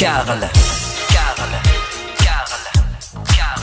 Carl. 0.00 0.24
Carl. 0.24 0.40
Carl. 2.16 2.48
Carl. 3.36 3.60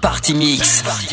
Party 0.00 0.34
Mix. 0.34 0.82
Party 0.82 1.11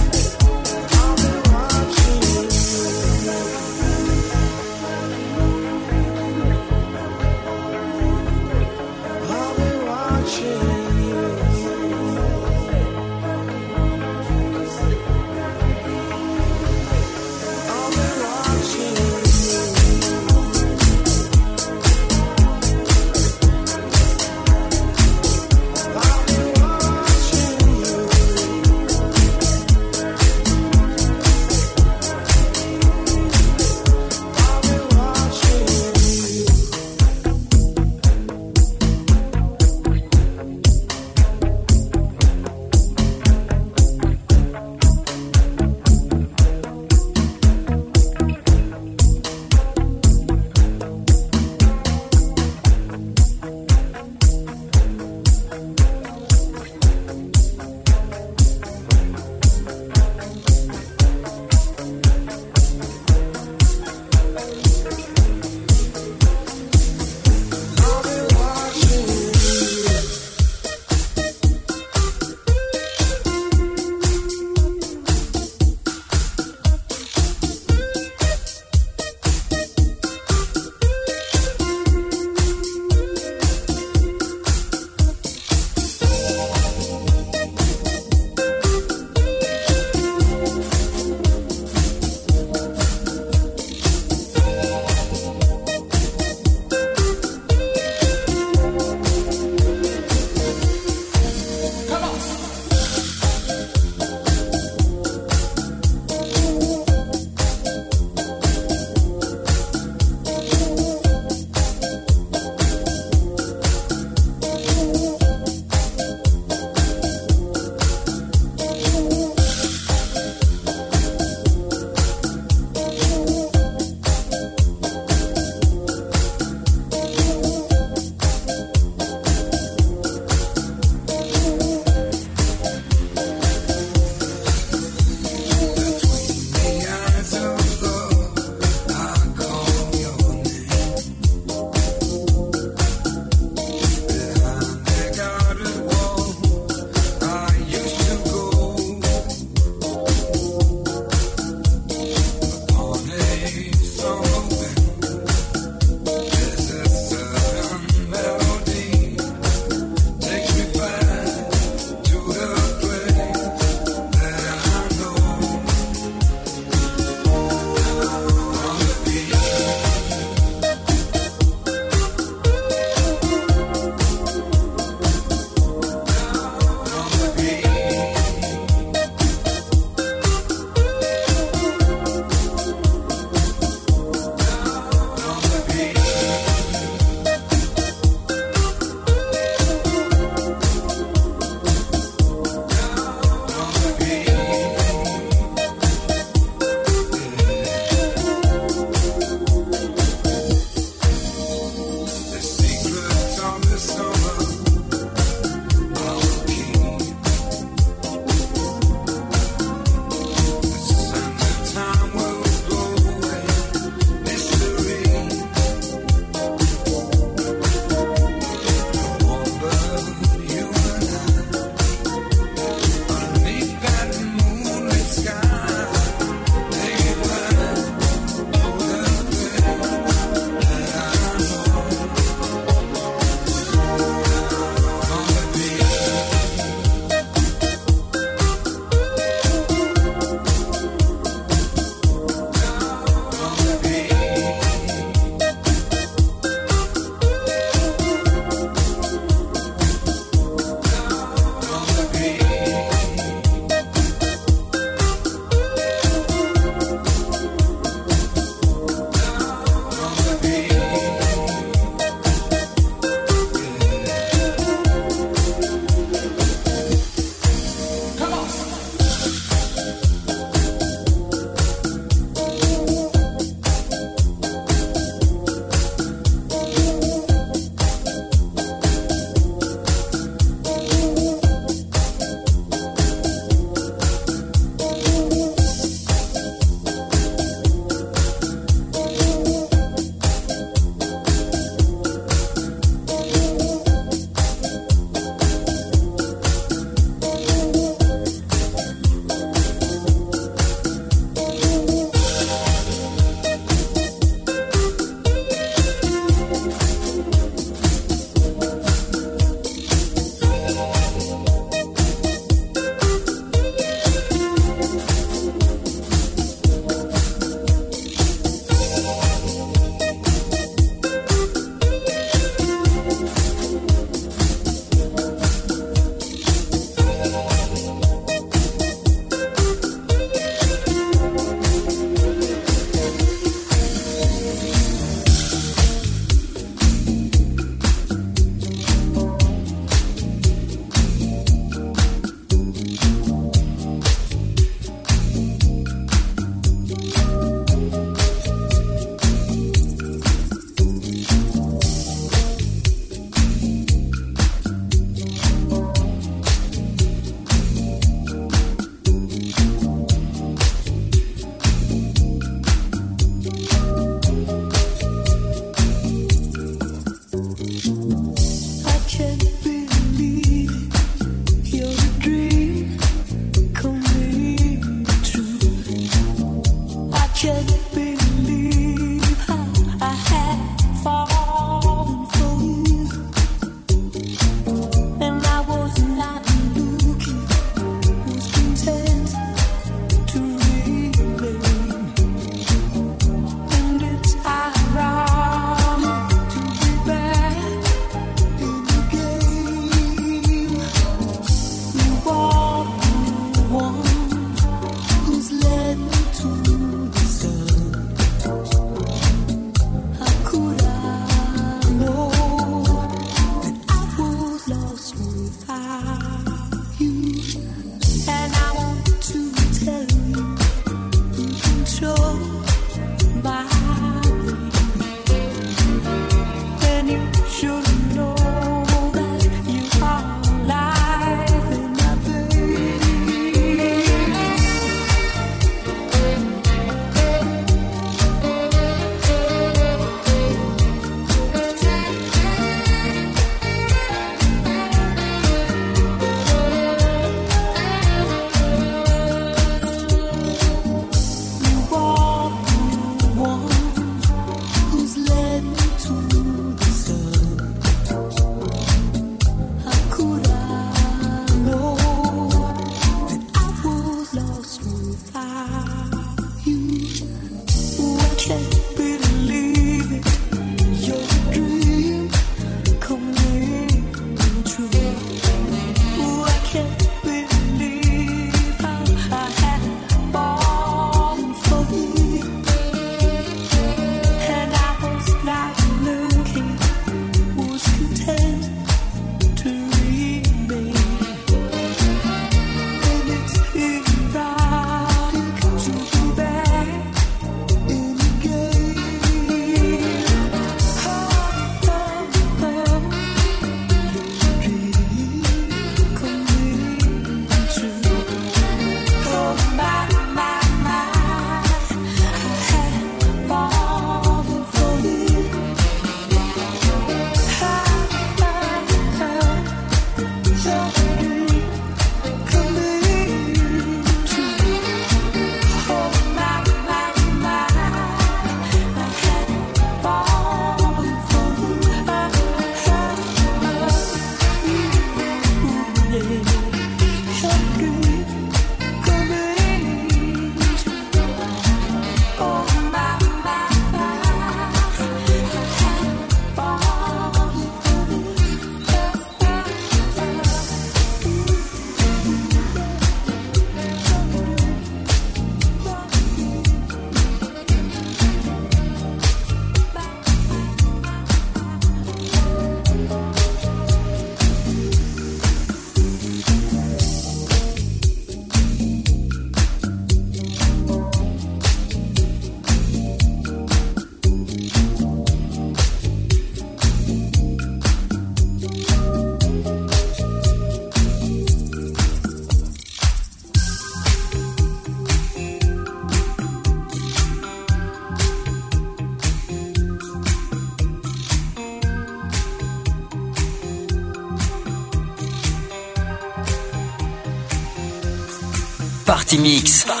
Party 599.31 599.41
Mix. 599.41 600.00